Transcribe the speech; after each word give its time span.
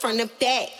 front 0.00 0.18
to 0.18 0.26
back. 0.40 0.79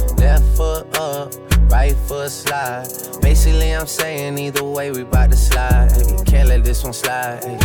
left 0.21 0.45
foot 0.55 0.97
up, 0.97 1.33
right 1.71 1.95
foot 2.07 2.29
slide. 2.29 2.87
Basically, 3.21 3.71
I'm 3.75 3.87
saying 3.87 4.37
either 4.37 4.63
way 4.63 4.91
we 4.91 5.03
bout 5.03 5.31
to 5.31 5.37
slide. 5.37 5.91
Hey, 5.91 6.23
can't 6.25 6.47
let 6.47 6.63
this 6.63 6.83
one 6.83 6.93
slide. 6.93 7.43
Hey. 7.43 7.57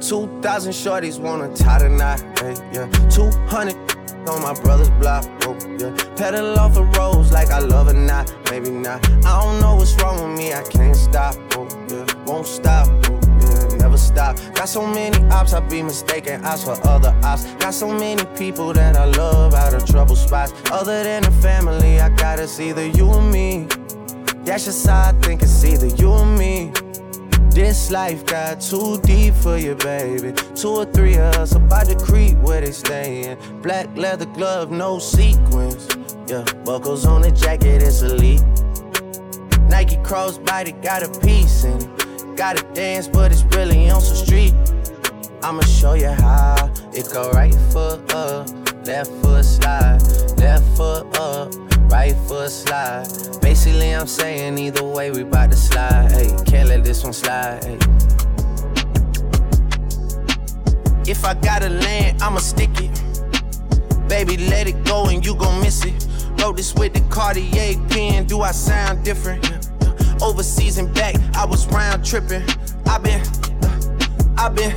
2,000 0.00 0.72
shorties 0.72 1.18
wanna 1.18 1.54
tie 1.54 1.78
the 1.78 1.88
knot, 1.88 2.20
hey, 2.38 2.54
yeah. 2.72 2.86
200 3.08 3.74
on 4.28 4.42
my 4.42 4.54
brother's 4.62 4.90
block, 5.02 5.24
oh, 5.42 5.56
yeah. 5.78 5.94
Pedal 6.16 6.58
off 6.58 6.74
the 6.74 6.84
roads 6.98 7.32
like 7.32 7.50
I 7.50 7.58
love 7.58 7.88
it, 7.88 7.94
not, 7.94 8.32
maybe 8.50 8.70
not. 8.70 9.06
I 9.24 9.42
don't 9.42 9.60
know 9.60 9.76
what's 9.76 9.94
wrong 10.00 10.16
with 10.22 10.38
me, 10.38 10.52
I 10.52 10.62
can't 10.62 10.96
stop, 10.96 11.36
oh, 11.56 11.68
yeah. 11.90 12.06
Won't 12.26 12.46
stop. 12.46 13.03
Never 13.94 13.98
stop. 13.98 14.54
Got 14.54 14.68
so 14.68 14.86
many 14.86 15.16
ops, 15.30 15.52
I 15.52 15.60
be 15.60 15.82
mistaken 15.82 16.44
ops 16.44 16.64
for 16.64 16.76
other 16.86 17.14
ops. 17.22 17.44
Got 17.54 17.74
so 17.74 17.88
many 17.92 18.24
people 18.36 18.72
that 18.72 18.96
I 18.96 19.04
love 19.04 19.54
out 19.54 19.74
of 19.74 19.84
trouble 19.86 20.16
spots. 20.16 20.52
Other 20.70 21.04
than 21.04 21.22
the 21.22 21.30
family, 21.30 22.00
I 22.00 22.08
gotta. 22.10 22.44
it's 22.44 22.60
either 22.60 22.86
you 22.86 23.06
or 23.06 23.22
me. 23.22 23.66
That's 24.44 24.64
just 24.66 24.86
how 24.86 25.10
I 25.10 25.12
think 25.22 25.42
it's 25.42 25.64
either 25.64 25.86
you 25.86 26.10
or 26.10 26.26
me. 26.26 26.72
This 27.50 27.90
life 27.90 28.26
got 28.26 28.60
too 28.60 29.00
deep 29.02 29.34
for 29.34 29.56
you, 29.56 29.76
baby. 29.76 30.32
Two 30.56 30.70
or 30.70 30.84
three 30.86 31.14
of 31.14 31.34
us 31.36 31.54
about 31.54 31.86
to 31.86 31.96
creep 31.96 32.36
where 32.38 32.60
they 32.60 32.72
stayin'. 32.72 33.38
Black 33.62 33.88
leather 33.96 34.26
glove, 34.26 34.70
no 34.70 34.98
sequins. 34.98 35.86
Yeah, 36.26 36.44
buckles 36.64 37.06
on 37.06 37.22
the 37.22 37.30
jacket, 37.30 37.82
it's 37.82 38.02
elite. 38.02 38.42
Nike 39.68 39.96
crossbody 39.98 40.72
got 40.82 41.02
a 41.02 41.20
piece 41.20 41.64
in 41.64 41.78
it. 41.80 42.03
Gotta 42.36 42.62
dance, 42.74 43.08
but 43.08 43.32
it's 43.32 43.44
really 43.56 43.88
on 43.90 44.00
some 44.00 44.16
street. 44.16 44.54
I'ma 45.42 45.62
show 45.62 45.94
you 45.94 46.08
how 46.08 46.72
it 46.92 47.08
go 47.12 47.30
right 47.30 47.54
foot 47.70 48.12
up, 48.12 48.48
left 48.86 49.10
foot 49.22 49.44
slide, 49.44 50.00
left 50.38 50.64
foot 50.76 51.18
up 51.18 51.54
right 51.94 52.16
foot 52.26 52.50
slide. 52.50 53.06
Basically, 53.40 53.94
I'm 53.94 54.06
saying 54.06 54.58
either 54.58 54.84
way, 54.84 55.10
we 55.10 55.22
bout 55.22 55.50
to 55.52 55.56
slide. 55.56 56.10
Hey, 56.10 56.28
can't 56.44 56.68
let 56.68 56.82
this 56.82 57.04
one 57.04 57.12
slide. 57.12 57.62
Hey. 57.64 57.78
If 61.06 61.24
I 61.24 61.34
gotta 61.34 61.68
land, 61.68 62.20
I'ma 62.20 62.38
stick 62.38 62.70
it. 62.80 63.00
Baby, 64.08 64.36
let 64.36 64.66
it 64.66 64.84
go 64.84 65.06
and 65.06 65.24
you 65.24 65.36
gon' 65.36 65.60
miss 65.60 65.84
it. 65.84 66.06
Wrote 66.40 66.56
this 66.56 66.74
with 66.74 66.94
the 66.94 67.00
Cartier 67.14 67.78
pen. 67.90 68.26
Do 68.26 68.40
I 68.40 68.50
sound 68.52 69.04
different? 69.04 69.63
Overseas 70.22 70.78
and 70.78 70.92
back, 70.94 71.16
I 71.34 71.44
was 71.44 71.66
round 71.68 72.04
tripping. 72.04 72.42
i 72.86 72.98
been, 72.98 73.20
uh, 73.62 74.34
i 74.36 74.48
been, 74.48 74.72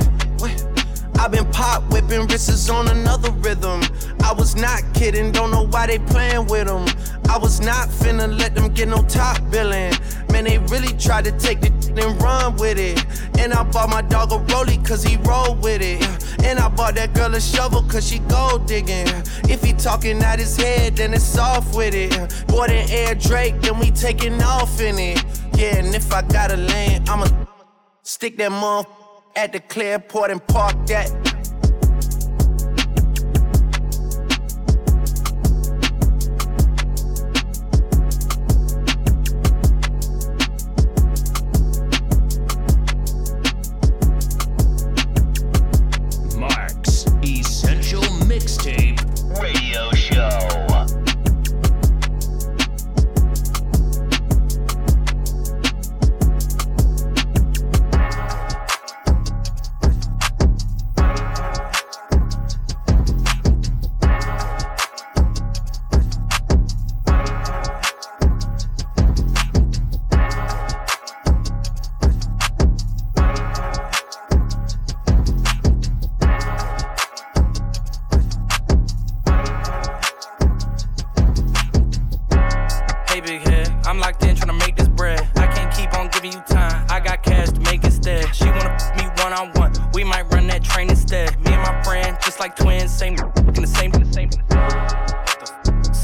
i 1.18 1.28
been 1.28 1.50
pop 1.52 1.82
whipping 1.90 2.26
wrists 2.26 2.68
on 2.68 2.88
another 2.88 3.30
rhythm. 3.32 3.82
I 4.22 4.32
was 4.32 4.56
not 4.56 4.82
kidding, 4.94 5.32
don't 5.32 5.50
know 5.50 5.66
why 5.66 5.86
they 5.86 5.98
playing 5.98 6.46
with 6.46 6.66
them. 6.66 6.86
I 7.28 7.38
was 7.38 7.60
not 7.60 7.88
finna 7.88 8.38
let 8.38 8.54
them 8.54 8.72
get 8.72 8.88
no 8.88 9.02
top 9.02 9.38
billing. 9.50 9.92
Man, 10.38 10.44
they 10.44 10.58
really 10.72 10.96
tried 10.96 11.24
to 11.24 11.32
take 11.32 11.60
the 11.60 11.78
and 12.00 12.22
run 12.22 12.54
with 12.58 12.78
it. 12.78 13.04
And 13.40 13.52
I 13.52 13.64
bought 13.64 13.88
my 13.88 14.02
dog 14.02 14.30
a 14.30 14.38
rollie 14.52 14.78
cause 14.86 15.02
he 15.02 15.16
roll 15.16 15.56
with 15.56 15.82
it. 15.82 16.00
And 16.44 16.60
I 16.60 16.68
bought 16.68 16.94
that 16.94 17.12
girl 17.12 17.34
a 17.34 17.40
shovel 17.40 17.82
cause 17.82 18.08
she 18.08 18.20
gold 18.20 18.66
digging. 18.66 19.08
If 19.50 19.64
he 19.64 19.72
talking 19.72 20.22
out 20.22 20.38
his 20.38 20.56
head, 20.56 20.94
then 20.94 21.12
it's 21.12 21.36
off 21.36 21.74
with 21.74 21.92
it. 21.92 22.12
Boy, 22.46 22.68
than 22.68 22.88
Air 22.88 23.16
Drake, 23.16 23.60
then 23.62 23.80
we 23.80 23.90
taking 23.90 24.40
off 24.40 24.80
in 24.80 24.96
it. 25.00 25.24
Yeah, 25.56 25.78
and 25.78 25.92
if 25.92 26.12
I 26.12 26.22
got 26.22 26.52
a 26.52 26.56
lane, 26.56 27.02
I'ma 27.08 27.26
stick 28.04 28.36
that 28.36 28.52
mother 28.52 28.88
at 29.34 29.52
the 29.52 29.58
Clearport 29.58 30.30
and 30.30 30.46
park 30.46 30.86
that. 30.86 31.27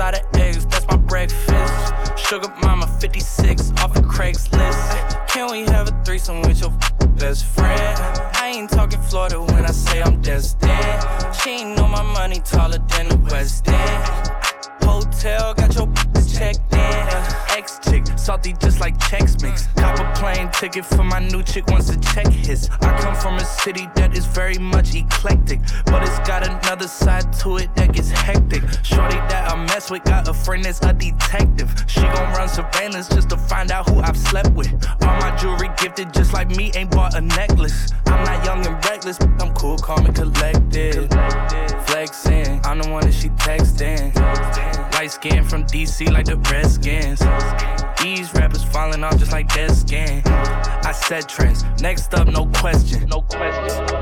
Out 0.00 0.14
of 0.14 0.40
eggs, 0.40 0.64
that's 0.66 0.86
my 0.88 0.96
breakfast. 0.96 2.18
Sugar 2.18 2.52
mama 2.62 2.86
56 2.98 3.72
off 3.72 3.94
of 3.94 4.04
Craigslist. 4.04 5.28
Can 5.28 5.52
we 5.52 5.60
have 5.70 5.86
a 5.86 6.04
threesome 6.04 6.40
with 6.42 6.60
your 6.60 6.70
best 7.16 7.44
friend? 7.44 7.98
I 8.34 8.52
ain't 8.56 8.70
talking 8.70 9.00
Florida 9.02 9.40
when 9.40 9.64
I 9.64 9.70
say 9.70 10.02
I'm 10.02 10.20
destined. 10.22 11.04
She 11.42 11.50
ain't 11.50 11.76
know 11.76 11.86
my 11.86 12.02
money 12.02 12.40
taller 12.40 12.78
than 12.78 13.08
the 13.08 13.16
West 13.30 13.68
End. 13.68 14.32
Hotel 14.82 15.54
got 15.54 15.74
your 15.74 15.92
checked 16.26 16.72
in. 16.72 17.58
Ex 17.58 17.78
chick, 17.84 18.04
salty 18.16 18.54
just 18.54 18.80
like 18.80 18.98
Chex 18.98 19.40
Mix. 19.42 19.68
Ticket 20.62 20.84
for 20.84 21.02
my 21.02 21.18
new 21.18 21.42
chick 21.42 21.66
once 21.66 21.88
the 21.88 21.96
check 22.14 22.28
his. 22.28 22.70
I 22.82 22.96
come 23.00 23.16
from 23.16 23.34
a 23.34 23.44
city 23.44 23.88
that 23.96 24.16
is 24.16 24.26
very 24.26 24.58
much 24.58 24.94
eclectic, 24.94 25.58
but 25.86 26.02
it's 26.02 26.20
got 26.20 26.46
another 26.46 26.86
side 26.86 27.32
to 27.40 27.56
it 27.56 27.74
that 27.74 27.92
gets 27.92 28.10
hectic. 28.10 28.62
Shorty 28.84 29.16
that 29.26 29.50
I 29.50 29.56
mess 29.56 29.90
with 29.90 30.04
got 30.04 30.28
a 30.28 30.32
friend 30.32 30.64
that's 30.64 30.80
a 30.82 30.92
detective. 30.92 31.84
She 31.88 32.02
gon' 32.02 32.32
run 32.34 32.48
surveillance 32.48 33.08
just 33.08 33.30
to 33.30 33.36
find 33.36 33.72
out 33.72 33.90
who 33.90 33.98
I've 34.02 34.16
slept 34.16 34.52
with. 34.52 34.72
All 35.02 35.16
my 35.18 35.34
jewelry 35.34 35.68
gifted 35.78 36.14
just 36.14 36.32
like 36.32 36.48
me, 36.50 36.70
ain't 36.76 36.92
bought 36.92 37.16
a 37.16 37.20
necklace. 37.20 37.90
I'm 38.06 38.22
not 38.22 38.44
young 38.44 38.64
and 38.64 38.76
reckless, 38.84 39.18
I'm 39.20 39.52
cool, 39.54 39.78
calm 39.78 40.06
and 40.06 40.14
collected. 40.14 41.10
Flexing, 41.86 42.60
I'm 42.62 42.78
the 42.78 42.88
one 42.88 43.02
that 43.02 43.14
she 43.14 43.30
texting. 43.30 44.14
Light 44.94 45.10
skin 45.10 45.42
from 45.42 45.64
DC 45.64 46.08
like 46.12 46.26
the 46.26 46.36
Redskins. 46.36 47.20
These 48.02 48.34
rappers 48.34 48.64
falling 48.64 49.04
off 49.04 49.16
just 49.18 49.30
like 49.30 49.46
dead 49.54 49.70
skin. 49.70 50.22
I 50.26 50.90
said 50.92 51.28
trends. 51.28 51.64
Next 51.80 52.12
up, 52.14 52.26
no 52.26 52.46
question. 52.46 53.08
No 53.08 53.22
question. 53.22 54.01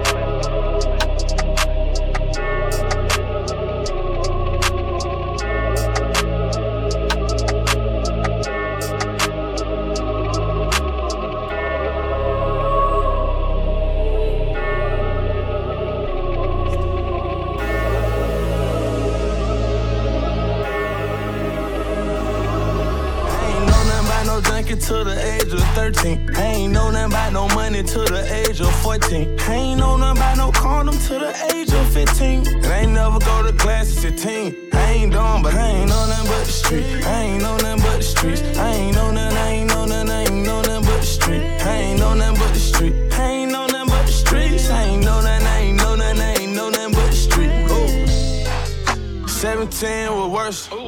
14. 28.90 29.38
I 29.38 29.54
ain't 29.54 29.78
know 29.78 29.96
nothing 29.96 30.20
about 30.20 30.36
no 30.36 30.50
condom 30.50 30.98
to 31.06 31.14
the 31.20 31.30
age 31.54 31.72
of 31.72 31.92
15. 31.92 32.48
And 32.48 32.66
I 32.66 32.78
ain't 32.80 32.90
never 32.90 33.20
go 33.20 33.40
to 33.44 33.52
classes 33.52 34.04
at 34.04 34.18
10. 34.18 34.56
I 34.72 34.90
ain't 34.90 35.12
dumb, 35.12 35.44
but 35.44 35.54
I 35.54 35.68
ain't 35.68 35.88
know 35.88 36.06
nothing 36.08 36.26
but 36.26 36.44
the 36.44 36.50
street. 36.50 36.84
I 37.06 37.22
ain't 37.22 37.40
know 37.40 37.56
nothing 37.58 37.82
but 37.84 37.98
the 37.98 38.02
streets. 38.02 38.42
I 38.58 38.72
ain't 38.72 38.96
know 38.96 39.12
nothing, 39.12 39.38
I 39.38 39.48
ain't 39.48 39.68
know 39.68 39.84
nothing, 39.84 40.10
I 40.10 40.22
ain't 40.22 40.44
know 40.44 40.62
nothing 40.62 40.84
but 40.86 41.00
the 41.02 41.06
street. 41.06 41.42
I 41.62 41.76
ain't 41.76 42.00
know 42.00 42.14
nothing 42.14 42.38
but 42.40 42.52
the 42.52 42.58
street. 42.58 42.94
I 43.12 43.30
ain't 43.30 43.52
know 43.52 43.66
nothing 43.68 43.90
but 43.90 44.06
the 44.06 44.12
streets. 44.12 44.70
I 44.70 44.82
ain't 44.82 45.04
know 45.04 45.20
nothing, 45.20 45.46
I 45.46 45.58
ain't 45.60 45.76
know 45.76 45.94
nothing, 45.94 46.20
I 46.20 46.34
ain't 46.40 46.52
know 46.56 46.70
nothing 46.70 46.92
but 46.92 47.10
the 47.10 47.20
street. 47.28 47.52
Ooh. 47.70 49.28
17 49.28 50.16
was 50.16 50.30
worse. 50.32 50.79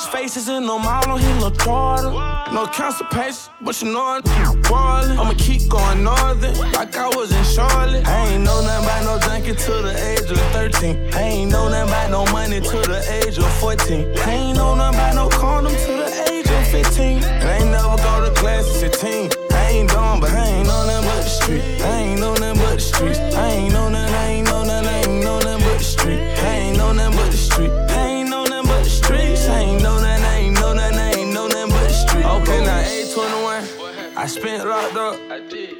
Damage 0.00 0.12
faces 0.12 0.48
and 0.48 0.68
all 0.68 1.10
on 1.10 1.18
his 1.18 1.28
little 1.34 1.50
daughter. 1.50 2.10
No 2.52 2.66
constipation, 2.66 3.52
but 3.60 3.80
you 3.82 3.92
know 3.92 4.20
I'm 4.24 4.62
boiling. 4.62 5.18
I'ma 5.18 5.34
keep 5.36 5.68
going 5.68 6.04
northern 6.04 6.54
like 6.72 6.96
I 6.96 7.08
was 7.08 7.32
in 7.32 7.44
Charlotte. 7.44 8.06
I 8.06 8.28
ain't 8.28 8.44
know 8.44 8.60
nothing 8.62 8.84
about 8.84 9.04
no 9.04 9.26
junkie 9.26 9.54
to 9.54 9.72
the 9.82 9.94
age 10.12 10.30
of 10.30 10.38
13. 10.52 11.14
I 11.14 11.22
ain't 11.22 11.50
know 11.50 11.68
nothing 11.68 11.88
about 11.88 12.10
no 12.10 12.32
money 12.32 12.60
to 12.60 12.78
the 12.88 13.24
age 13.24 13.38
of 13.38 13.52
14. 13.60 14.18
I 14.18 14.30
ain't 14.30 14.56
know 14.56 14.74
nothing 14.74 14.98
about 14.98 15.14
no 15.14 15.28
condom 15.28 15.72
to 15.72 15.92
the 16.02 16.30
age 16.30 16.48
of 16.48 16.66
15. 16.68 17.22
And 17.24 17.48
I 17.48 17.56
ain't 17.58 17.70
never 17.70 17.96
go 17.96 18.24
to 18.24 18.40
class 18.40 18.66
at 18.82 18.94
16. 18.94 19.30
I 19.52 19.68
ain't 19.70 19.90
dumb, 19.90 20.20
but 20.20 20.30
I 20.30 20.46
ain't 20.46 20.66
know 20.66 20.86
nothing 20.86 21.08
but 21.08 21.22
the 21.24 21.28
street. 21.28 21.62
I 21.82 21.98
ain't 22.00 22.20
know 22.20 22.34
nothing 22.34 22.62
but 22.62 22.74
the 22.74 22.80
streets. 22.80 23.18
I 23.18 23.48
ain't 23.48 23.72
know 23.72 23.88
nothing, 23.88 24.14
I 24.14 24.26
ain't 24.28 24.49
I 34.20 34.26
spent 34.26 34.68
locked 34.68 34.96
up. 34.96 35.18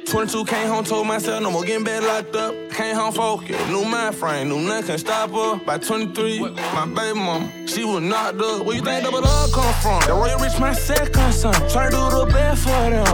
22 0.07 0.45
came 0.45 0.67
home, 0.67 0.83
told 0.83 1.05
myself 1.05 1.43
no 1.43 1.51
more 1.51 1.63
getting 1.63 1.83
bed 1.83 2.01
locked 2.01 2.35
up. 2.35 2.55
Came 2.71 2.95
home 2.95 3.13
focused, 3.13 3.69
new 3.69 3.85
mind 3.85 4.15
frame, 4.15 4.49
knew 4.49 4.61
nothing 4.61 4.87
can 4.87 4.97
stop 4.97 5.29
her. 5.29 5.63
By 5.63 5.77
23, 5.77 6.39
my 6.39 6.87
baby 6.87 7.19
mama, 7.19 7.67
she 7.67 7.85
was 7.85 8.01
knocked 8.01 8.41
up. 8.41 8.65
Where 8.65 8.77
you 8.77 8.81
think 8.81 9.03
double 9.03 9.21
love 9.21 9.51
come 9.51 9.71
from? 9.75 10.01
The 10.07 10.13
Royal 10.13 10.39
Rich, 10.39 10.59
my 10.59 10.73
second 10.73 11.31
son. 11.33 11.53
Tryna 11.69 11.91
do 11.91 12.17
the 12.17 12.33
best 12.33 12.63
for 12.63 12.89
them. 12.89 13.05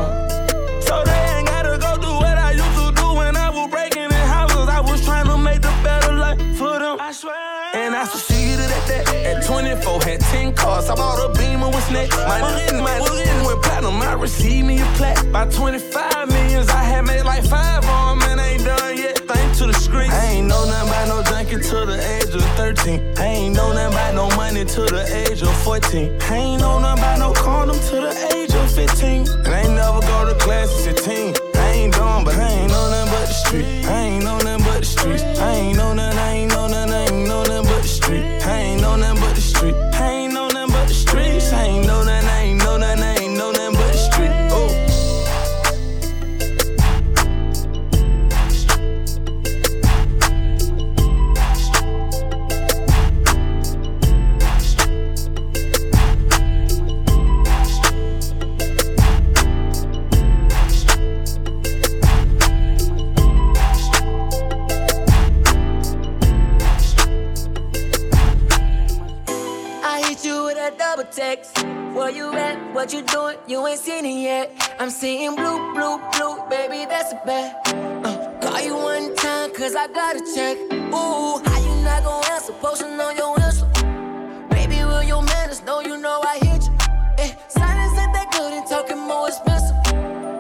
So 0.82 1.04
they 1.04 1.36
ain't 1.36 1.48
gotta 1.48 1.78
go 1.78 2.02
do 2.02 2.08
what 2.08 2.38
I 2.38 2.52
used 2.52 2.64
to 2.64 2.94
do 2.96 3.16
when 3.16 3.36
I 3.36 3.50
was 3.50 3.70
breaking 3.70 4.04
in 4.04 4.12
houses. 4.14 4.70
I 4.70 4.80
was 4.80 5.04
trying 5.04 5.26
to 5.26 5.38
make 5.38 5.62
the 5.62 5.76
better 5.84 6.14
life 6.14 6.40
for 6.56 6.80
them. 6.80 7.02
I 7.02 7.12
swear. 7.12 7.36
And 7.74 7.94
I 7.94 8.06
succeeded 8.06 8.28
at 8.28 8.28
that. 8.28 8.32
At 8.32 8.37
24, 9.48 10.02
had 10.04 10.20
10 10.20 10.54
cars. 10.56 10.90
I 10.90 10.96
bought 10.96 11.24
a 11.24 11.32
beamer 11.40 11.70
with 11.70 11.84
snakes. 11.88 12.16
My 12.18 12.40
written, 12.54 12.84
my 12.84 12.98
written 12.98 13.46
went 13.46 13.64
platinum. 13.64 14.02
I 14.02 14.14
received 14.14 14.68
me 14.68 14.82
a 14.82 14.86
plaque. 14.98 15.32
By 15.32 15.46
25 15.46 16.28
millions, 16.28 16.70
I 16.70 16.84
had 16.84 17.06
made 17.06 17.24
like 17.24 17.46
five 17.46 17.84
on 17.86 18.22
'em, 18.22 18.30
and 18.30 18.42
ain't 18.42 18.66
done 18.66 18.98
yet. 18.98 19.20
Thanks 19.26 19.60
to 19.60 19.68
the 19.68 19.74
streets. 19.74 20.14
I 20.14 20.26
ain't 20.34 20.48
know 20.48 20.66
nothing 20.66 20.90
about 20.90 21.08
no 21.08 21.24
junkie 21.24 21.60
to 21.72 21.86
the 21.86 21.98
age 22.16 22.36
of 22.36 22.44
13. 22.58 23.00
I 23.18 23.26
ain't 23.26 23.56
know 23.56 23.72
nothing 23.72 23.94
about 23.94 24.14
no 24.16 24.28
money 24.36 24.66
to 24.66 24.82
the 24.82 25.04
age 25.16 25.42
of 25.42 25.56
14. 25.64 26.12
I 26.30 26.36
ain't 26.36 26.62
know 26.62 26.80
nothing 26.80 27.04
about 27.04 27.20
no 27.20 27.32
condom 27.32 27.80
to 27.90 27.96
the 28.08 28.14
age 28.36 28.54
of 28.54 28.70
15. 28.70 29.26
And 29.46 29.48
I 29.48 29.62
ain't 29.62 29.76
never 29.76 30.02
go 30.02 30.26
to 30.28 30.36
class 30.44 30.70
at 30.76 31.00
16. 31.00 31.34
I 31.56 31.72
ain't 31.72 31.94
dumb, 31.94 32.26
but 32.26 32.36
I 32.36 32.50
ain't 32.50 32.72
know 32.72 32.90
nothing 32.90 33.12
but 33.14 33.28
the 33.32 33.34
street. 33.34 33.66
I 33.88 33.98
ain't 34.12 34.24
know 34.26 34.38
nothing 34.40 34.66
but 34.66 34.80
the 34.82 34.86
streets. 34.86 35.24
I 35.24 35.52
ain't 35.56 35.78
know 35.78 35.94
nothing, 35.94 36.20
I 36.20 36.32
ain't 36.36 36.52
know 36.52 36.68
nothing, 36.68 36.94
I 36.94 37.06
ain't 37.06 37.28
know 37.30 37.44
nothing 37.44 37.68
but 37.72 37.82
the 37.82 37.88
street. 37.88 38.26
I 38.46 38.58
ain't 38.60 38.82
know 38.82 38.96
nothing 38.98 39.22
but 39.22 39.27
hit 70.18 70.26
you 70.26 70.44
with 70.44 70.58
a 70.58 70.76
double 70.78 71.04
text. 71.06 71.58
Where 71.94 72.10
you 72.10 72.32
at? 72.34 72.74
What 72.74 72.94
you 72.94 73.02
doing? 73.04 73.38
You 73.48 73.66
ain't 73.68 73.80
seen 73.80 74.06
it 74.06 74.22
yet. 74.22 74.76
I'm 74.80 74.90
seeing 74.90 75.36
blue, 75.36 75.74
blue, 75.74 76.00
blue, 76.14 76.38
baby, 76.50 76.86
that's 76.86 77.14
a 77.14 77.22
bet. 77.26 77.62
Uh, 78.06 78.40
call 78.42 78.62
you 78.62 78.76
one 78.76 79.16
time, 79.16 79.54
cause 79.54 79.76
I 79.76 79.88
gotta 79.88 80.20
check. 80.36 80.58
Ooh, 80.94 81.42
how 81.44 81.60
you 81.60 81.84
not 81.84 82.04
gon' 82.04 82.24
answer? 82.32 82.54
Posting 82.54 83.00
on 83.00 83.16
your 83.18 83.36
Insta. 83.38 84.50
Baby, 84.50 84.84
will 84.84 85.04
your 85.04 85.24
manners 85.24 85.64
know 85.64 85.82
you 85.82 85.98
know 85.98 86.22
I 86.24 86.38
hit 86.40 86.64
you? 86.66 86.74
Eh, 87.20 87.34
silence 87.48 87.98
ain't 88.00 88.14
that 88.14 88.30
good 88.32 88.54
and 88.54 88.68
talking 88.68 89.00
more 89.00 89.28
expensive. 89.28 89.76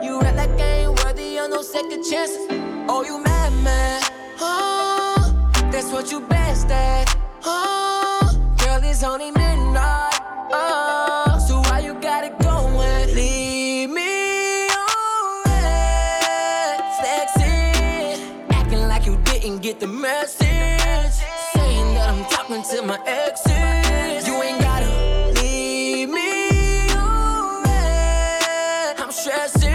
You 0.03 0.19
act 0.21 0.37
like 0.37 0.49
I 0.59 0.85
ain't 0.85 1.03
worthy 1.03 1.37
of 1.39 1.49
no 1.49 1.61
second 1.61 2.03
chances. 2.03 2.47
Oh, 2.89 3.03
you 3.03 3.21
mad, 3.23 3.53
man? 3.63 4.01
Oh, 4.39 5.51
that's 5.71 5.91
what 5.91 6.11
you 6.11 6.21
best 6.21 6.69
at. 6.69 7.15
Oh, 7.43 8.55
girl, 8.59 8.79
it's 8.83 9.03
only 9.03 9.31
midnight. 9.77 10.19
Oh, 10.51 11.37
so 11.47 11.59
why 11.69 11.79
you 11.79 11.93
gotta 11.99 12.29
go 12.43 12.67
and 12.81 13.11
leave 13.13 13.89
me 13.89 14.67
on 14.67 15.43
red? 15.45 16.79
Flexing, 16.99 18.19
acting 18.49 18.87
like 18.87 19.05
you 19.05 19.17
didn't 19.25 19.59
get 19.59 19.79
the 19.79 19.87
message. 19.87 21.13
Saying 21.53 21.93
that 21.95 22.09
I'm 22.09 22.23
talking 22.25 22.63
to 22.71 22.81
my 22.83 22.99
exes. 23.05 24.27
You 24.27 24.35
ain't 24.43 24.61
gotta 24.61 25.31
leave 25.41 26.09
me 26.09 26.89
on. 26.91 27.65
I'm 29.01 29.11
stressing, 29.11 29.73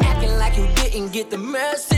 acting 0.00 0.36
like 0.38 0.56
you 0.56 0.66
didn't 0.76 1.12
get 1.12 1.30
the 1.30 1.38
message. 1.38 1.97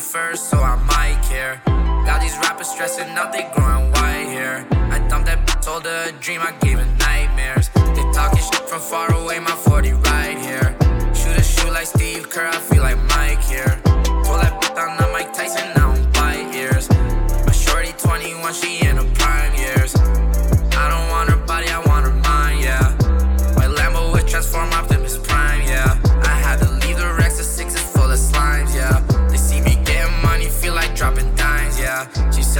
First, 0.00 0.48
so 0.48 0.58
I 0.58 0.76
might 0.76 1.22
care. 1.22 1.60
Got 2.06 2.20
these 2.20 2.36
rappers 2.38 2.68
stressing 2.68 3.08
out, 3.10 3.32
they 3.32 3.48
growing 3.54 3.90
white 3.92 4.28
hair. 4.28 4.66
I 4.72 4.98
dumped 5.08 5.26
that 5.26 5.46
bitch, 5.46 5.62
told 5.62 5.84
her 5.84 6.08
a 6.08 6.12
dream, 6.12 6.40
I 6.40 6.52
gave 6.60 6.78
her 6.78 6.86
nightmares. 6.98 7.68
They 7.74 8.04
talking 8.12 8.42
shit 8.42 8.68
from 8.68 8.80
far 8.80 9.12
away, 9.14 9.38
my 9.38 9.50
40 9.50 9.92
right 9.92 10.38
here. 10.38 10.76
Shoot 11.14 11.36
a 11.36 11.42
shoot 11.42 11.72
like 11.72 11.86
Steve 11.86 12.28
Kerr, 12.30 12.48
I 12.48 12.56
feel 12.56 12.82
like 12.82 12.98
Mike 13.14 13.42
here. 13.42 13.79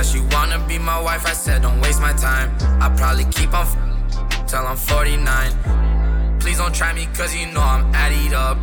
Said 0.02 0.20
she 0.20 0.34
wanna 0.34 0.58
be 0.66 0.78
my 0.78 1.00
wife, 1.00 1.26
I 1.26 1.32
said 1.32 1.62
don't 1.62 1.80
waste 1.80 2.00
my 2.00 2.12
time. 2.12 2.50
I 2.80 2.88
probably 2.96 3.24
keep 3.24 3.52
on 3.54 3.66
f- 3.66 4.46
till 4.46 4.66
I'm 4.66 4.76
49. 4.76 6.38
Please 6.40 6.58
don't 6.58 6.74
try 6.74 6.92
me, 6.92 7.06
cause 7.14 7.34
you 7.34 7.46
know 7.46 7.60
I'm 7.60 7.94
added 7.94 8.32
up. 8.32 8.58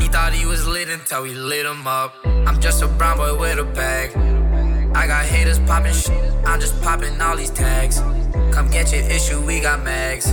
He 0.00 0.08
thought 0.08 0.32
he 0.32 0.46
was 0.46 0.66
lit 0.66 0.88
until 0.88 1.22
we 1.22 1.34
lit 1.34 1.66
him 1.66 1.86
up. 1.86 2.14
I'm 2.24 2.60
just 2.60 2.82
a 2.82 2.88
brown 2.88 3.18
boy 3.18 3.38
with 3.38 3.58
a 3.58 3.64
bag. 3.64 4.16
I 4.96 5.06
got 5.06 5.24
haters 5.24 5.58
popping 5.60 5.94
shit, 5.94 6.34
I'm 6.44 6.60
just 6.60 6.80
popping 6.82 7.20
all 7.20 7.36
these 7.36 7.50
tags. 7.50 8.00
Come 8.54 8.68
get 8.70 8.92
your 8.92 9.02
issue, 9.02 9.40
we 9.40 9.60
got 9.60 9.82
mags. 9.82 10.26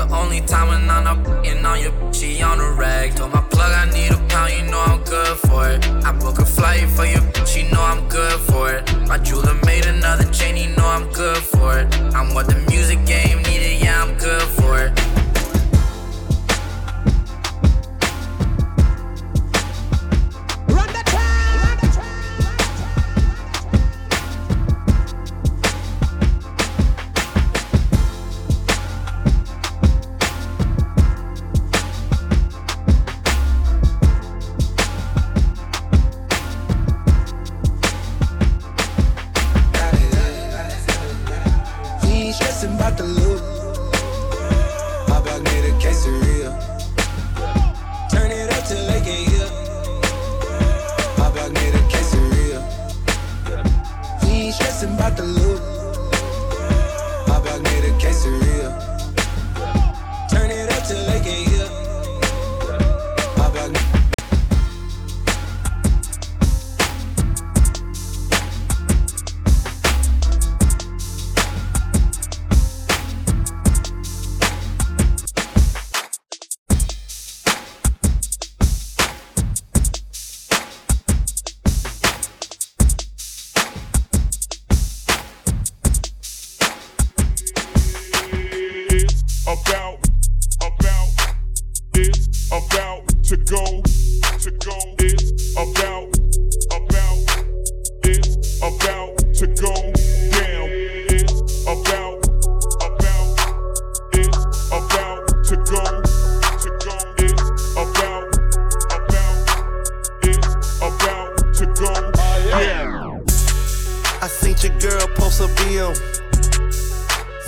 The 0.00 0.16
only 0.16 0.40
time 0.40 0.68
when 0.68 0.88
I'm 0.88 1.04
not 1.04 1.18
f***ing 1.28 1.62
on 1.62 1.78
your 1.78 1.92
bitch, 1.92 2.14
she 2.14 2.40
on 2.40 2.58
a 2.58 2.72
rag. 2.72 3.16
Told 3.16 3.34
my 3.34 3.42
plug 3.42 3.70
I 3.70 3.84
need 3.92 4.10
a 4.10 4.16
pound, 4.28 4.50
you 4.54 4.62
know 4.70 4.80
I'm 4.80 5.04
good 5.04 5.36
for 5.36 5.68
it. 5.68 5.86
I 6.06 6.12
book 6.12 6.38
a 6.38 6.46
flight 6.46 6.88
for 6.88 7.04
your 7.04 7.20
bitch, 7.20 7.62
you 7.62 7.70
know 7.70 7.82
I'm 7.82 8.08
good 8.08 8.40
for 8.48 8.72
it. 8.72 8.80
My 9.06 9.18
jeweler 9.18 9.60
made 9.66 9.84
another 9.84 10.24
chain, 10.32 10.56
you 10.56 10.74
know 10.74 10.86
I'm 10.86 11.06
good 11.12 11.36
for 11.36 11.80
it. 11.80 11.94
I'm 12.14 12.32
what 12.32 12.46
the 12.46 12.56
music 12.70 13.04
game 13.04 13.42
needed, 13.42 13.82
yeah, 13.82 14.02
I'm 14.02 14.16
good 14.16 14.40
for 14.40 14.78
it. 14.78 15.09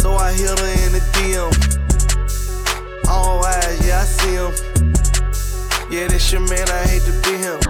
So 0.02 0.16
I 0.16 0.32
hit 0.32 0.59
her 0.59 0.73
in 0.85 0.90
the 0.90 1.02
DM. 1.14 1.52
All 3.09 3.44
eyes, 3.44 3.87
yeah, 3.87 4.00
I 4.00 4.04
see 4.04 4.35
him. 4.35 4.50
Yeah, 5.92 6.09
this 6.09 6.32
your 6.32 6.40
man, 6.40 6.68
I 6.68 6.82
hate 6.90 7.02
to 7.02 7.12
be 7.23 7.38
him. 7.38 7.61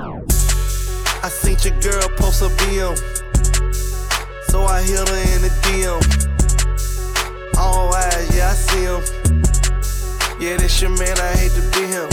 I 1.22 1.28
seen 1.28 1.58
your 1.60 1.78
girl 1.82 2.08
post 2.16 2.40
a 2.40 2.48
BM. 2.56 2.96
So 4.48 4.64
I 4.64 4.80
hit 4.80 5.06
her 5.06 5.22
in 5.34 5.42
the 5.42 5.52
DM. 5.60 6.00
All 7.58 7.92
eyes, 7.92 8.34
yeah, 8.34 8.48
I 8.48 8.54
see 8.54 8.84
him. 8.88 9.02
Yeah, 10.40 10.56
this 10.56 10.80
your 10.80 10.88
man, 10.96 11.18
I 11.20 11.36
hate 11.36 11.52
to 11.52 11.60
be 11.76 11.86
him. 11.86 12.08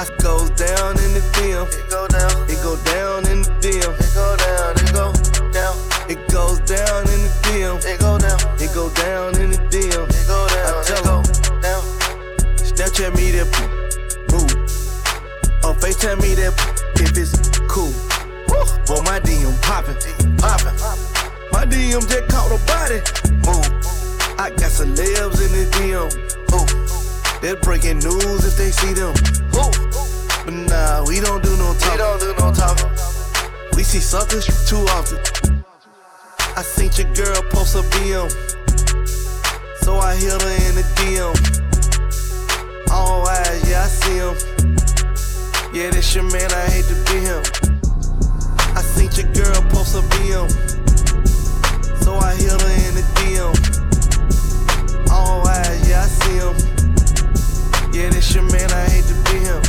I 0.00 0.06
goes 0.22 0.48
down 0.56 0.96
in 1.04 1.12
the 1.12 1.20
DM. 1.36 1.68
It 1.68 1.90
go 1.90 2.08
down. 2.08 2.32
It 2.48 2.62
go 2.62 2.76
down 2.88 3.30
in 3.30 3.42
the 3.42 3.50
DM. 3.60 3.92
It 4.00 4.14
go 4.14 4.34
down. 4.38 4.72
It 4.80 4.92
go 4.94 5.12
down. 5.52 5.97
It 6.08 6.26
goes 6.32 6.58
down 6.60 7.02
in 7.12 7.20
the 7.20 7.32
DM. 7.44 7.84
It 7.84 8.00
go 8.00 8.18
down. 8.18 8.40
It 8.58 8.72
go 8.74 8.88
down 8.94 9.40
in 9.40 9.50
the 9.50 9.58
DM. 9.68 10.08
It 10.08 10.26
go 10.26 10.48
down. 10.48 10.72
I 10.72 10.84
tell 10.84 11.02
them 11.04 11.60
down. 11.60 11.82
Snapchat 12.56 13.14
me 13.14 13.30
that 13.32 13.48
move. 14.32 14.52
Or 15.64 15.74
FaceTime 15.74 16.22
me 16.22 16.34
that 16.34 16.56
if 16.96 17.16
it's 17.16 17.58
cool. 17.68 17.92
Boy, 18.88 19.02
my 19.02 19.20
DM 19.20 19.52
poppin', 19.60 19.96
poppin'. 20.38 20.72
My 21.52 21.66
DM 21.66 22.00
just 22.08 22.26
caught 22.28 22.48
a 22.48 22.58
body. 22.64 23.04
Move. 23.44 23.68
I 24.40 24.48
got 24.48 24.72
celebs 24.72 25.44
in 25.44 25.52
the 25.52 25.68
DM. 25.76 26.08
Ooh. 26.56 27.40
They're 27.42 27.56
breaking 27.56 27.98
news 27.98 28.46
if 28.46 28.56
they 28.56 28.70
see 28.70 28.94
them. 28.94 29.12
Ooh. 29.54 29.70
But 30.46 30.54
nah, 30.54 31.04
we 31.06 31.20
don't 31.20 31.42
do 31.44 31.54
no 31.58 31.74
talking. 31.74 31.92
We 31.92 31.98
don't 31.98 32.20
do 32.20 32.34
no 32.38 32.54
talking. 32.54 32.88
We 33.76 33.82
see 33.82 34.00
suckers 34.00 34.46
too 34.66 34.78
often. 34.96 35.57
I 36.58 36.62
seen 36.62 36.90
your 36.96 37.14
girl 37.14 37.40
post 37.50 37.76
a 37.76 37.82
BM. 37.94 38.28
So 39.84 39.98
I 39.98 40.16
hit 40.16 40.42
her 40.42 40.54
in 40.66 40.74
the 40.74 40.82
DM. 40.98 41.30
All 42.90 43.28
eyes, 43.28 43.70
yeah, 43.70 43.84
I 43.84 43.86
see 43.86 44.18
him. 44.18 44.34
Yeah, 45.72 45.90
this 45.90 46.12
your 46.16 46.24
man, 46.24 46.50
I 46.52 46.66
hate 46.66 46.86
to 46.86 46.96
be 47.06 47.20
him. 47.22 47.44
I 48.74 48.82
seen 48.82 49.08
your 49.14 49.32
girl 49.34 49.62
post 49.70 49.94
a 49.94 50.00
BM. 50.10 50.50
So 52.02 52.16
I 52.16 52.34
hit 52.34 52.50
her 52.50 52.72
in 52.88 52.94
the 52.98 53.06
DM. 53.14 53.54
All 55.12 55.46
eyes, 55.46 55.88
yeah, 55.88 56.02
I 56.02 56.08
see 56.08 56.38
him. 56.42 56.56
Yeah, 57.94 58.10
this 58.10 58.34
your 58.34 58.42
man, 58.42 58.68
I 58.72 58.88
hate 58.90 59.06
to 59.06 59.14
be 59.30 59.38
him. 59.46 59.62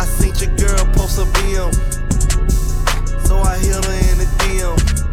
I 0.00 0.06
seen 0.06 0.34
your 0.42 0.50
girl 0.56 0.84
post 0.92 1.20
a 1.20 1.24
BM. 1.38 1.72
So 3.28 3.38
I 3.38 3.58
hit 3.58 3.76
her 3.76 3.92
in 4.10 4.18
the 4.18 4.26
DM. 4.40 5.11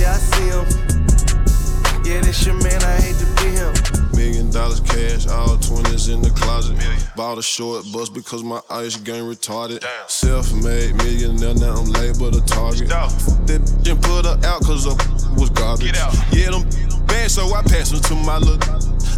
All 0.00 0.06
eyes, 0.06 0.08
yeah, 0.08 0.12
I 0.12 0.18
see 0.18 0.48
him. 0.48 2.04
Yeah, 2.04 2.20
this 2.22 2.46
your 2.46 2.54
man, 2.62 2.82
I 2.82 3.00
hate 3.00 3.16
to 3.16 3.26
be 3.36 3.50
him. 3.54 3.72
Million 4.16 4.50
dollars 4.50 4.80
cash, 4.80 5.26
all 5.26 5.56
20s 5.56 6.12
in 6.12 6.22
the 6.22 6.30
closet. 6.30 6.76
Bought 7.16 7.38
a 7.38 7.42
short 7.42 7.84
bus 7.92 8.08
because 8.08 8.42
my 8.42 8.60
ice 8.70 8.96
game 8.96 9.24
retarded. 9.24 9.84
Self 10.08 10.52
made 10.52 10.94
millionaire, 10.96 11.54
now 11.54 11.74
I'm 11.76 11.86
labeled 11.86 12.36
a 12.36 12.40
target. 12.42 12.88
Fuck 12.88 13.46
That 13.46 13.60
bitch 13.60 13.90
and 13.90 14.02
put 14.02 14.24
her 14.24 14.38
out 14.46 14.62
cause 14.62 14.84
her 14.84 14.96
was 15.36 15.50
garbage. 15.50 15.92
Yeah, 16.32 16.50
them 16.50 16.68
bad, 17.06 17.30
so 17.30 17.54
I 17.54 17.62
pass 17.62 17.90
them 17.90 18.00
to 18.00 18.14
my 18.14 18.38
little. 18.38 18.58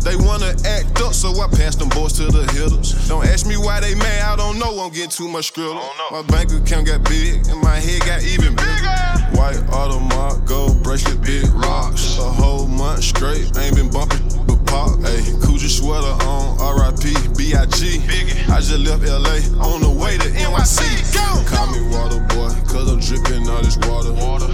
They 0.03 0.17
wanna 0.17 0.55
act 0.67 1.01
up, 1.01 1.15
so 1.15 1.31
I 1.41 1.47
pass 1.49 1.77
them 1.77 1.89
boys 1.91 2.15
to 2.15 2.27
the 2.27 2.43
hitters. 2.53 3.09
Don't 3.09 3.25
ask 3.25 3.47
me 3.47 3.57
why 3.57 3.81
they 3.81 3.95
mad, 3.95 4.23
I 4.23 4.37
don't 4.37 4.59
know, 4.59 4.81
I'm 4.81 4.93
getting 4.93 5.11
too 5.11 5.29
much 5.29 5.53
skrilla. 5.53 5.81
My 6.11 6.23
bank 6.23 6.51
account 6.53 6.87
got 6.89 7.05
big, 7.05 7.47
and 7.47 7.63
my 7.63 7.77
head 7.79 8.01
got 8.03 8.23
even 8.25 8.57
bigger. 8.57 9.22
White 9.37 9.63
Audemars, 9.71 10.45
gold 10.47 10.83
bracelet, 10.83 11.21
big 11.23 11.47
rocks. 11.55 12.19
A 12.19 12.23
whole 12.23 12.67
month 12.67 13.05
straight, 13.05 13.57
ain't 13.59 13.77
been 13.77 13.91
bumping 13.91 14.21
but 14.47 14.65
pop. 14.67 14.91
Ayy, 15.01 15.23
Coogi 15.43 15.69
sweater 15.69 16.15
on, 16.25 16.57
RIP, 16.77 17.37
B.I.G. 17.37 18.03
I 18.49 18.57
just 18.61 18.79
left 18.79 19.03
LA 19.03 19.39
on 19.63 19.81
the 19.81 19.91
way 19.91 20.19
to 20.19 20.29
NYC. 20.29 21.15
Go, 21.15 21.27
Call 21.49 21.67
me 21.73 21.81
water 21.95 22.21
boy, 22.35 22.51
cause 22.69 22.91
I'm 22.91 23.01
dripping 23.01 23.49
all 23.49 23.63
this 23.63 23.77
water. 23.89 24.13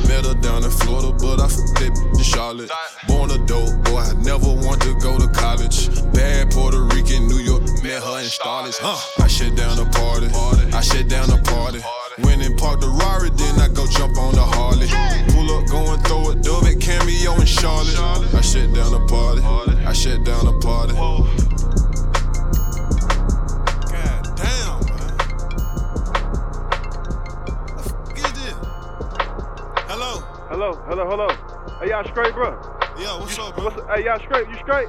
Met 0.09 0.25
her 0.25 0.35
down 0.35 0.65
in 0.65 0.71
Florida, 0.71 1.13
but 1.13 1.41
I 1.41 1.49
fucked 1.49 1.81
that 1.81 1.93
bitch 1.93 2.19
in 2.19 2.25
Charlotte. 2.25 2.71
Born 3.07 3.31
a 3.31 3.39
dope 3.47 3.85
boy, 3.85 3.99
I 3.99 4.15
never 4.23 4.49
want 4.49 4.81
to 4.83 4.95
go 5.01 5.19
to 5.19 5.29
college. 5.29 5.89
Bad 6.13 6.51
Puerto 6.51 6.83
Rican, 6.83 7.29
New 7.29 7.39
York, 7.39 7.63
met 7.83 8.03
her 8.03 8.19
in 8.19 8.27
Starlets. 8.27 8.79
Huh. 8.81 9.18
Shut 18.59 18.75
down 18.75 18.91
the 18.91 19.01
party, 19.07 19.43
I 19.85 19.93
shut 19.93 20.25
down 20.25 20.45
the 20.45 20.53
party. 20.59 20.95
God 23.93 24.23
damn, 24.37 24.81
man. 24.97 25.15
The 27.77 27.83
is 28.17 28.33
this? 28.33 28.57
Hello? 29.87 30.13
Hello, 30.49 30.73
hello, 30.89 31.05
hello. 31.09 31.29
Hey, 31.81 31.91
y'all 31.91 32.05
straight, 32.05 32.35
bro? 32.35 32.51
Yeah, 32.99 33.21
what's 33.21 33.39
up, 33.39 33.55
bro? 33.55 33.65
What's 33.67 33.77
hey, 33.95 34.05
y'all 34.05 34.19
straight? 34.19 34.49
You 34.49 34.57
straight? 34.57 34.89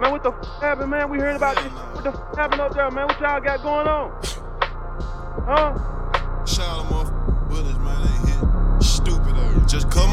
Man, 0.00 0.10
what 0.10 0.22
the 0.22 0.32
f 0.32 0.60
happened, 0.60 0.90
man? 0.90 1.08
We 1.08 1.18
heard 1.18 1.36
about 1.36 1.56
this. 1.56 1.72
What 1.72 2.04
the 2.04 2.10
f 2.10 2.36
happened 2.36 2.60
up 2.60 2.74
there, 2.74 2.90
man? 2.90 3.06
What 3.06 3.18
y'all 3.20 3.40
got 3.40 3.62
going 3.62 3.88
on? 3.88 4.12
Huh? 5.46 5.95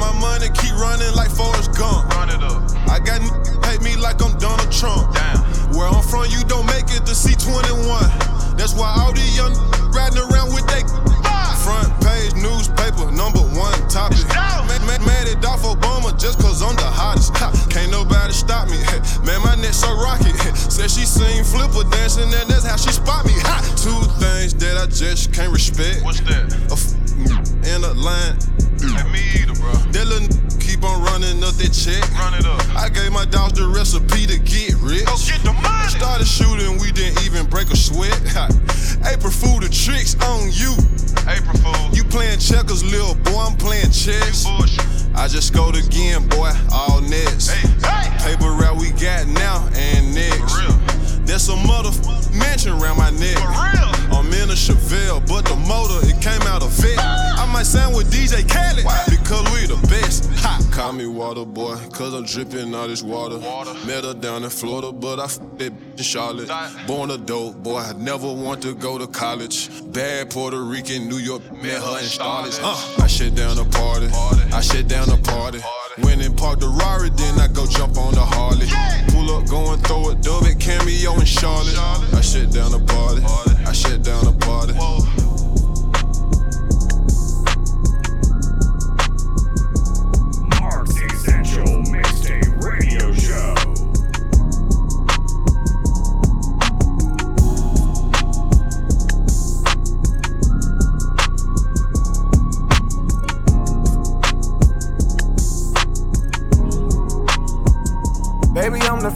My 0.03 0.11
money, 0.19 0.51
keep 0.59 0.75
running 0.75 1.13
like 1.15 1.31
Forrest 1.31 1.71
Gump. 1.79 2.11
Run 2.15 2.27
it 2.29 2.43
up. 2.43 2.59
I 2.91 2.99
got 2.99 3.23
n- 3.23 3.31
hate 3.63 3.81
me 3.81 3.95
like 3.95 4.19
I'm 4.19 4.35
Donald 4.37 4.71
Trump. 4.71 5.15
Damn. 5.15 5.39
Where 5.71 5.87
I'm 5.87 6.03
from, 6.03 6.27
you 6.27 6.43
don't 6.43 6.67
make 6.67 6.91
it 6.91 7.07
to 7.07 7.15
C21. 7.15 8.59
That's 8.59 8.73
why 8.75 8.91
all 8.99 9.13
these 9.13 9.31
young 9.37 9.55
riding 9.95 10.19
around 10.19 10.51
with 10.51 10.67
they 10.67 10.83
front 11.63 11.87
page 12.03 12.35
newspaper, 12.35 13.07
number 13.15 13.39
one 13.55 13.79
topic. 13.87 14.19
Man, 14.67 14.83
man, 14.85 14.99
mad 15.07 15.27
at 15.31 15.41
Dolph 15.41 15.63
Obama 15.63 16.11
just 16.19 16.39
cause 16.39 16.61
I'm 16.61 16.75
the 16.75 16.83
hottest. 16.83 17.31
Ha, 17.37 17.47
Can't 17.69 17.89
nobody 17.89 18.33
stop 18.33 18.67
me. 18.67 18.77
Man, 19.23 19.39
my 19.41 19.55
neck 19.55 19.71
so 19.73 19.87
rocky. 19.95 20.35
Said 20.67 20.91
she 20.91 21.05
seen 21.07 21.43
Flipper 21.43 21.87
dancing 21.89 22.27
and 22.27 22.49
that's 22.51 22.65
how 22.67 22.75
she 22.75 22.91
spot 22.91 23.25
me. 23.25 23.31
Ha! 23.47 23.63
Two 23.79 23.95
things 24.19 24.53
that 24.55 24.75
I 24.77 24.87
just 24.87 25.31
can't 25.33 25.53
respect. 25.53 26.03
What's 26.03 26.19
that? 26.27 26.51
A 26.67 26.75
f- 26.75 26.91
and 27.63 27.83
a 27.85 27.93
line. 27.93 28.35
Me 29.11 29.23
either, 29.39 29.53
bro. 29.55 29.71
That 29.95 30.07
little 30.07 30.27
n- 30.27 30.59
keep 30.59 30.83
on 30.83 31.01
running 31.03 31.43
up 31.43 31.55
that 31.55 31.71
check. 31.71 32.03
Run 32.19 32.35
it 32.35 32.45
up. 32.45 32.59
I 32.75 32.89
gave 32.89 33.11
my 33.11 33.25
dogs 33.25 33.53
the 33.53 33.67
recipe 33.67 34.27
to 34.27 34.37
get 34.39 34.75
rich. 34.83 35.05
Go 35.05 35.15
get 35.23 35.39
the 35.43 35.53
money. 35.53 35.89
Started 35.89 36.27
shooting, 36.27 36.77
we 36.79 36.91
didn't 36.91 37.23
even 37.23 37.47
break 37.47 37.71
a 37.71 37.77
sweat. 37.77 38.11
April 39.07 39.31
Fool, 39.31 39.59
the 39.59 39.69
tricks 39.71 40.15
on 40.27 40.51
you. 40.51 40.75
April 41.27 41.55
Fool. 41.63 41.95
You 41.95 42.03
playing 42.03 42.39
checkers, 42.39 42.83
little 42.83 43.15
boy, 43.15 43.47
I'm 43.47 43.55
playing 43.57 43.91
chess. 43.95 44.45
I 45.15 45.27
just 45.27 45.47
scored 45.53 45.75
again, 45.75 46.27
boy, 46.27 46.51
all 46.71 46.99
nets. 47.01 47.47
Paper 48.23 48.51
route 48.51 48.77
we 48.77 48.91
got 48.99 49.27
now 49.27 49.63
and 49.75 50.13
next. 50.13 50.59
There's 51.23 51.47
a 51.47 51.55
mother 51.55 51.91
mansion 52.35 52.73
around 52.73 52.97
my 52.97 53.11
neck. 53.11 53.39
I'm 54.11 54.27
in 54.33 54.49
a 54.51 54.57
Chevelle, 54.59 55.25
but 55.27 55.45
the 55.45 55.55
motor, 55.55 55.99
it 56.05 56.19
came 56.21 56.42
out 57.63 57.93
of 59.71 59.79
vet. 59.89 60.23
I 60.35 60.35
might 60.37 60.43
sign 60.43 60.59
with 60.61 60.73
Call 60.73 60.93
me 60.93 61.05
water, 61.05 61.45
boy, 61.45 61.75
cause 61.91 62.13
I'm 62.13 62.25
dripping 62.25 62.73
out 62.75 62.87
this 62.87 63.03
water. 63.03 63.37
Met 63.85 64.03
her 64.03 64.13
down 64.13 64.43
in 64.43 64.49
Florida, 64.49 64.91
but 64.91 65.19
I 65.19 65.25
f 65.25 65.37
that 65.57 65.71
bitch 65.71 65.97
in 65.97 66.03
Charlotte. 66.03 66.49
Born 66.87 67.11
a 67.11 67.17
dope, 67.17 67.55
boy, 67.63 67.77
I 67.77 67.93
never 67.93 68.31
want 68.31 68.61
to 68.63 68.75
go 68.75 68.97
to 68.97 69.07
college. 69.07 69.69
Bad 69.93 70.29
Puerto 70.31 70.61
Rican, 70.61 71.07
New 71.07 71.17
York, 71.17 71.41
met 71.51 71.81
her 71.81 71.99
in 71.99 72.05
Charlotte. 72.05 72.59
Huh. 72.61 73.03
I 73.03 73.07
shut 73.07 73.35
down 73.35 73.57
a 73.57 73.65
party, 73.65 74.07
I 74.51 74.61
shut 74.61 74.87
down 74.87 75.09
a 75.09 75.17
party. 75.17 75.59
Went 76.01 76.21
and 76.21 76.35
parked 76.35 76.61
the 76.61 76.67
Rari, 76.67 77.11
then 77.11 77.39
I 77.39 77.47
go 77.47 77.67
jump 77.67 77.97
on 77.97 78.13
the 78.13 78.25
Harley. 78.25 78.67
Pull 79.13 79.29
up, 79.35 79.47
go 79.47 79.73
and 79.73 79.85
throw 79.85 80.09
a 80.09 80.15
dub 80.15 80.43
at 80.43 80.59
Cameo 80.59 81.13
in 81.13 81.25
Charlotte. 81.25 81.77
I 81.77 82.21
shut 82.21 82.51
down 82.51 82.73
a 82.73 82.79
party, 82.79 83.21
I 83.65 83.71
shut 83.73 84.03
down 84.03 84.27
a 84.27 84.33
party. 84.33 84.73
Mark's 84.73 85.22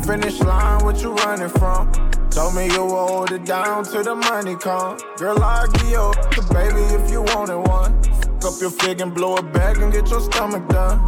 finish 0.07 0.39
line, 0.39 0.85
what 0.85 1.01
you 1.01 1.13
running 1.13 1.49
from? 1.49 1.91
Told 2.29 2.55
me 2.55 2.67
you 2.71 2.83
would 2.85 3.07
hold 3.09 3.31
it 3.31 3.43
down 3.43 3.83
till 3.83 4.03
the 4.03 4.15
money 4.15 4.55
come. 4.55 4.97
Girl, 5.17 5.37
I'll 5.43 5.67
give 5.67 5.89
you 5.89 6.13
the 6.35 6.43
baby 6.53 6.81
if 6.95 7.11
you 7.11 7.21
wanted 7.23 7.57
one. 7.57 7.91
Fuck 8.39 8.53
up 8.53 8.61
your 8.61 8.69
fig 8.69 9.01
and 9.01 9.13
blow 9.13 9.35
it 9.35 9.51
back 9.51 9.77
and 9.77 9.91
get 9.91 10.09
your 10.09 10.21
stomach 10.21 10.65
done. 10.69 10.99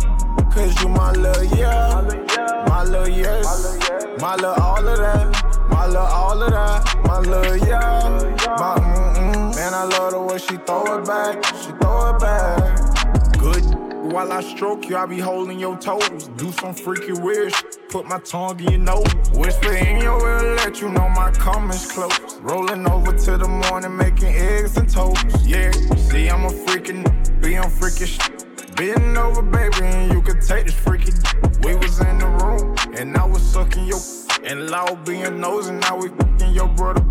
Cause 0.51 0.81
you 0.81 0.89
my 0.89 1.12
little 1.13 1.45
yeah, 1.57 2.01
my 2.67 2.83
little 2.83 3.07
yes, 3.07 3.77
my 4.19 4.35
little 4.35 4.62
all 4.62 4.85
of 4.85 4.97
that, 4.97 5.67
my 5.69 5.85
little 5.85 6.01
all 6.01 6.41
of 6.41 6.51
that, 6.51 6.99
my 7.05 7.19
little 7.19 7.55
yeah, 7.67 8.09
my 8.57 8.75
mm-mm. 8.79 9.55
Man, 9.55 9.73
I 9.73 9.83
love 9.85 10.12
the 10.12 10.21
way 10.21 10.39
she 10.39 10.57
throw 10.67 10.99
it 10.99 11.05
back, 11.05 11.45
she 11.55 11.71
throw 11.79 12.15
it 12.15 12.19
back. 12.19 13.38
Good. 13.38 13.63
While 14.12 14.33
I 14.33 14.41
stroke 14.41 14.89
you, 14.89 14.97
I 14.97 15.05
be 15.05 15.19
holding 15.19 15.59
your 15.59 15.77
toes. 15.77 16.27
Do 16.35 16.51
some 16.53 16.73
freaky 16.73 17.13
weird. 17.13 17.53
Put 17.89 18.06
my 18.06 18.19
tongue 18.19 18.60
in 18.60 18.69
your 18.69 18.80
nose. 18.82 19.12
Whisper 19.34 19.73
in 19.73 19.99
your 20.04 20.19
ear, 20.21 20.56
let 20.58 20.80
you 20.80 20.89
know 20.89 21.10
my 21.10 21.32
cum 21.32 21.71
is 21.71 21.91
close. 21.91 22.38
Rolling 22.39 22.88
over 22.88 23.17
to 23.17 23.36
the 23.36 23.47
morning, 23.47 23.97
making 23.97 24.28
eggs 24.28 24.78
and 24.78 24.88
toast. 24.88 25.25
Yeah, 25.43 25.71
see, 25.71 26.30
I'm 26.30 26.45
a 26.45 26.49
freaking, 26.49 27.04
be 27.41 27.58
on 27.58 27.67
freakish. 27.71 28.19
Bending 28.75 29.17
over, 29.17 29.41
baby, 29.41 29.86
and 29.86 30.13
you 30.13 30.21
can 30.21 30.39
take 30.39 30.67
this 30.67 30.75
freaky. 30.75 31.13
We 31.63 31.75
was 31.78 31.99
in 31.99 32.19
the 32.19 32.28
room, 32.28 32.75
and 32.95 33.17
I 33.17 33.25
was 33.25 33.41
sucking 33.41 33.88
your. 33.88 33.99
And 34.43 34.69
loud 34.69 35.04
being 35.04 35.39
nosy, 35.39 35.73
now 35.73 35.97
we 35.97 36.10
fucking 36.10 36.54
your 36.54 36.67
brother. 36.67 37.04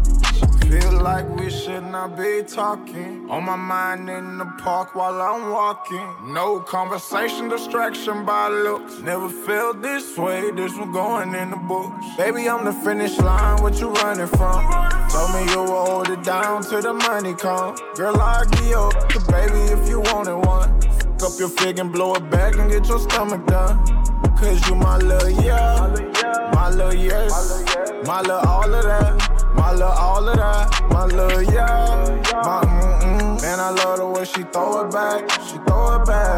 Feel 0.68 1.00
like 1.00 1.26
we 1.34 1.48
should 1.48 1.84
not 1.84 2.14
be 2.14 2.42
talking. 2.42 3.26
On 3.30 3.42
my 3.42 3.56
mind 3.56 4.10
in 4.10 4.36
the 4.36 4.44
park 4.58 4.94
while 4.94 5.18
I'm 5.22 5.50
walking. 5.50 6.06
No 6.34 6.60
conversation, 6.60 7.48
distraction 7.48 8.26
by 8.26 8.48
looks. 8.48 8.98
Never 8.98 9.30
felt 9.30 9.80
this 9.80 10.18
way, 10.18 10.50
this 10.50 10.76
one 10.76 10.92
going 10.92 11.34
in 11.34 11.52
the 11.52 11.56
books. 11.56 12.04
Baby, 12.18 12.50
I'm 12.50 12.66
the 12.66 12.74
finish 12.74 13.16
line, 13.16 13.62
what 13.62 13.80
you 13.80 13.88
running 13.88 14.26
from? 14.26 14.60
Told 15.08 15.30
me 15.32 15.50
you 15.52 15.60
would 15.60 15.86
hold 15.88 16.10
it 16.10 16.22
down 16.22 16.62
till 16.62 16.82
the 16.82 16.92
money 16.92 17.32
come. 17.32 17.74
Girl, 17.94 18.20
I'll 18.20 18.44
give 18.44 18.66
you 18.66 18.90
the 19.14 19.24
baby 19.32 19.72
if 19.72 19.88
you 19.88 20.00
wanted 20.00 20.36
one. 20.36 20.82
Fuck 21.18 21.32
up 21.32 21.38
your 21.38 21.48
fig 21.48 21.78
and 21.78 21.90
blow 21.90 22.14
it 22.14 22.28
back 22.28 22.56
and 22.56 22.70
get 22.70 22.86
your 22.86 22.98
stomach 22.98 23.46
done. 23.46 23.78
Cause 24.36 24.68
you 24.68 24.74
my 24.74 24.98
little 24.98 25.30
yeah, 25.42 26.52
my 26.52 26.68
little 26.68 26.94
yes, 26.94 27.64
my 28.06 28.20
little 28.20 28.36
all 28.36 28.74
of 28.74 28.84
that. 28.84 29.27
My 29.54 29.72
lil' 29.72 29.84
all 29.84 30.28
of 30.28 30.36
that, 30.36 30.88
my 30.90 31.06
lil' 31.06 31.42
yeah, 31.42 32.20
my 32.44 32.62
mm-mm. 32.64 33.42
Man, 33.42 33.60
I 33.60 33.70
love 33.70 33.98
the 33.98 34.06
way 34.06 34.24
she 34.24 34.42
throw 34.44 34.86
it 34.86 34.92
back, 34.92 35.30
she 35.42 35.58
throw 35.66 36.00
it 36.00 36.06
back. 36.06 36.37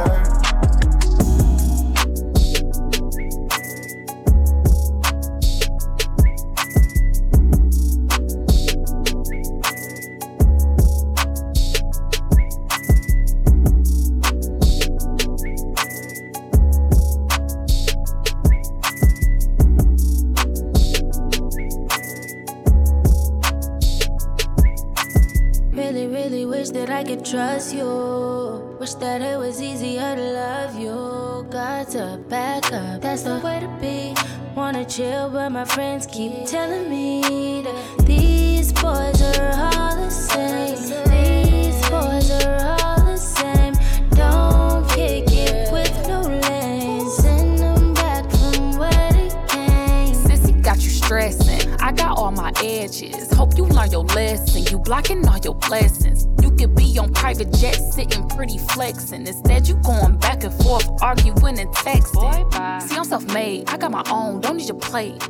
Trust 27.31 27.73
you. 27.75 28.77
Wish 28.81 28.95
that 28.95 29.23
it 29.23 29.38
was 29.38 29.62
easier 29.62 30.16
to 30.16 30.33
love 30.33 30.77
you. 30.77 31.47
Got 31.49 31.90
to 31.90 32.19
back 32.29 32.73
up, 32.73 33.01
that's 33.01 33.23
the 33.23 33.38
way 33.38 33.61
to 33.61 33.69
be. 33.81 34.14
Wanna 34.57 34.85
chill, 34.85 35.31
but 35.31 35.51
my 35.51 35.64
friends 35.64 36.07
keep 36.07 36.45
telling 36.45 36.90
me 36.90 37.62
that 37.62 38.05
these 38.05 38.73
boys 38.73 39.23
are 39.23 39.53
all 39.55 39.95
the 39.95 40.11
same. 40.11 40.75
These 41.09 41.81
boys 41.88 42.31
are 42.45 42.77
all 42.83 43.01
the 43.05 43.16
same. 43.16 43.75
Don't 44.11 44.88
kick 44.88 45.31
it 45.31 45.71
with 45.71 45.95
no 46.09 46.23
lanes. 46.23 47.14
Send 47.14 47.59
them 47.61 47.95
back 47.95 48.29
from 48.29 48.77
where 48.77 49.12
they 49.12 49.29
came. 49.47 50.14
Sissy 50.27 50.61
got 50.64 50.83
you 50.83 50.90
stressing. 50.90 51.71
I 51.81 51.93
got 51.93 52.19
all 52.19 52.33
my 52.33 52.53
edges. 52.64 53.33
Hope 53.35 53.57
you 53.57 53.66
learn 53.66 53.93
your 53.93 54.05
lesson. 54.05 54.64
You 54.64 54.79
blocking 54.81 55.27
all 55.29 55.38
your 55.38 55.55
blessings. 55.55 56.19
You 56.61 56.66
could 56.66 56.77
be 56.77 56.99
on 56.99 57.11
private 57.14 57.51
jet 57.55 57.77
sitting 57.77 58.29
pretty 58.29 58.59
flexing. 58.59 59.27
Instead, 59.27 59.66
you 59.66 59.77
going 59.77 60.18
back 60.18 60.44
and 60.44 60.53
forth, 60.62 60.87
arguing 61.01 61.59
and 61.59 61.70
texting. 61.70 62.83
See, 62.83 62.96
I'm 62.96 63.05
self 63.05 63.25
made. 63.33 63.70
I 63.70 63.79
got 63.79 63.90
my 63.90 64.03
own. 64.11 64.42
Don't 64.42 64.59
need 64.59 64.68
your 64.68 64.77
plate. 64.77 65.27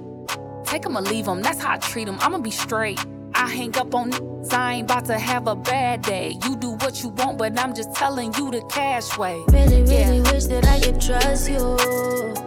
Take 0.65 0.85
'em 0.85 0.99
or 0.99 1.03
leave 1.03 1.29
'em. 1.29 1.41
That's 1.41 1.61
how 1.63 1.75
I 1.75 1.77
treat 1.77 2.09
'em. 2.09 2.19
I'ma 2.21 2.39
be 2.39 2.51
straight. 2.51 2.99
I 3.33 3.47
hang 3.47 3.77
up 3.79 3.95
on 3.95 4.11
niggas, 4.11 4.53
I 4.53 4.75
ain't 4.75 4.91
about 4.91 5.05
to 5.05 5.19
have 5.21 5.47
a 5.47 5.55
bad 5.55 6.03
day. 6.03 6.37
You 6.43 6.57
do 6.57 6.71
what 6.83 7.01
you 7.01 7.11
want, 7.11 7.39
but 7.39 7.57
I'm 7.57 7.75
just 7.75 7.95
telling 7.95 8.35
you 8.35 8.51
the 8.51 8.63
cash 8.63 9.17
way. 9.17 9.39
Really, 9.53 9.85
really 9.85 10.21
wish 10.33 10.47
that 10.47 10.67
I 10.67 10.81
could 10.81 11.01
trust 11.01 11.49
you. 11.49 11.77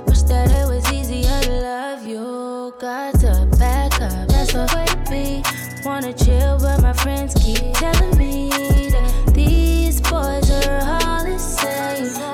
Wish 0.07 0.23
that 0.23 0.51
it 0.51 0.67
was 0.67 0.91
easier 0.91 1.41
to 1.43 1.53
love 1.61 2.05
you. 2.05 2.73
Got 2.81 3.17
to 3.21 3.47
back 3.57 3.93
up, 4.01 4.27
that's 4.27 4.51
the 4.51 4.69
way 4.75 4.85
to 4.85 4.97
be 5.09 5.62
wanna 5.85 6.13
chill, 6.13 6.59
but 6.59 6.81
my 6.81 6.93
friends 6.93 7.33
keep 7.35 7.73
telling 7.73 8.17
me 8.17 8.49
that 8.49 9.33
these 9.33 9.99
boys 10.01 10.49
are 10.49 10.79
all 10.81 11.23
the 11.25 11.37
same. 11.37 12.32